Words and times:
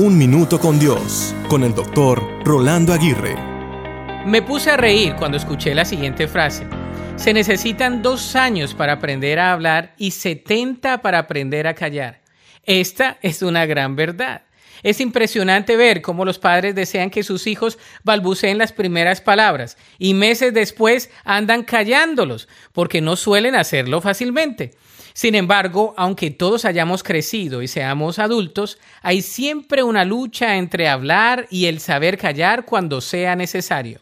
Un 0.00 0.16
Minuto 0.16 0.60
con 0.60 0.78
Dios, 0.78 1.34
con 1.48 1.64
el 1.64 1.74
doctor 1.74 2.22
Rolando 2.44 2.92
Aguirre. 2.92 3.34
Me 4.26 4.42
puse 4.42 4.70
a 4.70 4.76
reír 4.76 5.16
cuando 5.16 5.36
escuché 5.36 5.74
la 5.74 5.84
siguiente 5.84 6.28
frase. 6.28 6.68
Se 7.16 7.34
necesitan 7.34 8.00
dos 8.00 8.36
años 8.36 8.74
para 8.74 8.92
aprender 8.92 9.40
a 9.40 9.52
hablar 9.52 9.94
y 9.98 10.12
70 10.12 11.02
para 11.02 11.18
aprender 11.18 11.66
a 11.66 11.74
callar. 11.74 12.20
Esta 12.62 13.18
es 13.22 13.42
una 13.42 13.66
gran 13.66 13.96
verdad. 13.96 14.42
Es 14.82 15.00
impresionante 15.00 15.76
ver 15.76 16.02
cómo 16.02 16.24
los 16.24 16.38
padres 16.38 16.74
desean 16.74 17.10
que 17.10 17.22
sus 17.22 17.46
hijos 17.46 17.78
balbuceen 18.04 18.58
las 18.58 18.72
primeras 18.72 19.20
palabras 19.20 19.76
y 19.98 20.14
meses 20.14 20.54
después 20.54 21.10
andan 21.24 21.62
callándolos 21.64 22.48
porque 22.72 23.00
no 23.00 23.16
suelen 23.16 23.54
hacerlo 23.54 24.00
fácilmente. 24.00 24.72
Sin 25.18 25.34
embargo, 25.34 25.94
aunque 25.96 26.30
todos 26.30 26.64
hayamos 26.64 27.02
crecido 27.02 27.60
y 27.60 27.66
seamos 27.66 28.20
adultos, 28.20 28.78
hay 29.02 29.22
siempre 29.22 29.82
una 29.82 30.04
lucha 30.04 30.56
entre 30.56 30.88
hablar 30.88 31.48
y 31.50 31.66
el 31.66 31.80
saber 31.80 32.18
callar 32.18 32.64
cuando 32.64 33.00
sea 33.00 33.34
necesario. 33.34 34.00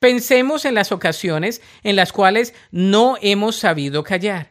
Pensemos 0.00 0.64
en 0.64 0.74
las 0.74 0.90
ocasiones 0.90 1.62
en 1.84 1.94
las 1.94 2.10
cuales 2.12 2.52
no 2.72 3.16
hemos 3.22 3.56
sabido 3.56 4.02
callar. 4.02 4.50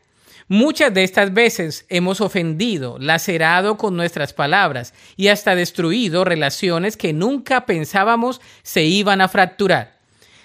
Muchas 0.52 0.92
de 0.96 1.04
estas 1.04 1.32
veces 1.32 1.86
hemos 1.90 2.22
ofendido, 2.22 2.98
lacerado 2.98 3.78
con 3.78 3.96
nuestras 3.96 4.34
palabras 4.34 4.96
y 5.16 5.28
hasta 5.28 5.54
destruido 5.54 6.26
relaciones 6.26 6.98
que 6.98 7.14
nunca 7.14 7.68
pensábamos 7.68 8.42
se 8.64 8.84
iban 8.84 9.22
a 9.22 9.28
fracturar. 9.28 10.00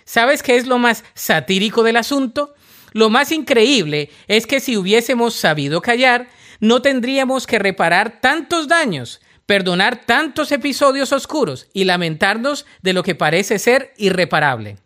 ¿Sabes 0.05 0.43
qué 0.43 0.57
es 0.57 0.67
lo 0.67 0.77
más 0.77 1.05
satírico 1.15 1.83
del 1.83 1.97
asunto? 1.97 2.55
Lo 2.93 3.09
más 3.09 3.33
increíble 3.33 4.11
es 4.29 4.47
que 4.47 4.61
si 4.61 4.77
hubiésemos 4.77 5.37
sabido 5.37 5.81
callar, 5.81 6.29
no 6.61 6.83
tendríamos 6.83 7.47
que 7.47 7.59
reparar 7.59 8.21
tantos 8.21 8.69
daños, 8.69 9.23
perdonar 9.47 10.05
tantos 10.05 10.53
episodios 10.53 11.13
oscuros 11.13 11.69
y 11.73 11.85
lamentarnos 11.85 12.67
de 12.83 12.93
lo 12.93 13.03
que 13.03 13.15
parece 13.15 13.59
ser 13.59 13.95
irreparable. 13.97 14.77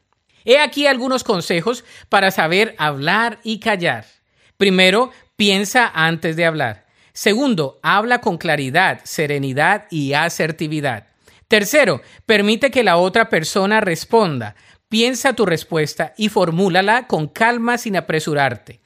He 0.45 0.61
aquí 0.61 0.87
algunos 0.87 1.25
consejos 1.25 1.85
para 2.09 2.31
saber 2.31 2.77
hablar 2.79 3.41
y 3.43 3.59
callar. 3.59 4.18
Primero, 4.59 5.13
piensa 5.37 5.91
antes 5.95 6.35
de 6.35 6.45
hablar. 6.45 6.85
Segundo, 7.13 7.79
habla 7.81 8.21
con 8.21 8.39
claridad, 8.39 9.01
serenidad 9.05 9.87
y 9.89 10.15
asertividad. 10.15 11.07
Tercero, 11.47 12.03
permite 12.27 12.73
que 12.73 12.83
la 12.83 12.97
otra 12.97 13.29
persona 13.31 13.81
responda. 13.81 14.57
Piensa 14.89 15.33
tu 15.33 15.47
respuesta 15.47 16.13
y 16.17 16.29
formúlala 16.29 17.07
con 17.07 17.29
calma 17.29 17.79
sin 17.79 17.97
apresurarte. 17.97 18.81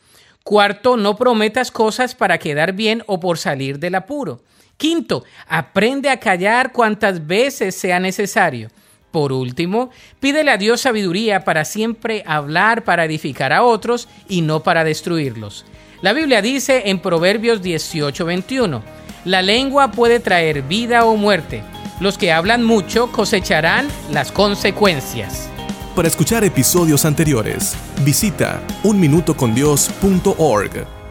Cuarto, 0.44 0.98
no 0.98 1.16
prometas 1.16 1.70
cosas 1.70 2.14
para 2.14 2.36
quedar 2.36 2.74
bien 2.74 3.02
o 3.06 3.18
por 3.18 3.38
salir 3.38 3.78
del 3.78 3.94
apuro. 3.94 4.42
Quinto, 4.76 5.24
aprende 5.48 6.10
a 6.10 6.20
callar 6.20 6.72
cuantas 6.72 7.26
veces 7.26 7.74
sea 7.74 7.98
necesario. 7.98 8.68
Por 9.12 9.32
último, 9.32 9.90
pídele 10.20 10.50
a 10.50 10.56
Dios 10.56 10.80
sabiduría 10.80 11.44
para 11.44 11.64
siempre 11.64 12.24
hablar 12.26 12.82
para 12.82 13.04
edificar 13.04 13.52
a 13.52 13.62
otros 13.62 14.08
y 14.28 14.40
no 14.40 14.64
para 14.64 14.82
destruirlos. 14.84 15.64
La 16.00 16.14
Biblia 16.14 16.42
dice 16.42 16.82
en 16.86 16.98
Proverbios 16.98 17.62
18:21, 17.62 18.82
la 19.24 19.40
lengua 19.42 19.92
puede 19.92 20.18
traer 20.18 20.62
vida 20.62 21.04
o 21.04 21.14
muerte. 21.16 21.62
Los 22.00 22.18
que 22.18 22.32
hablan 22.32 22.64
mucho 22.64 23.12
cosecharán 23.12 23.86
las 24.10 24.32
consecuencias. 24.32 25.48
Para 25.94 26.08
escuchar 26.08 26.42
episodios 26.42 27.04
anteriores, 27.04 27.76
visita 28.02 28.60
unminutocondios.org. 28.82 31.01